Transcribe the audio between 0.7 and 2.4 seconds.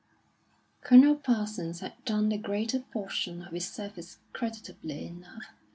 Colonel Parsons had done the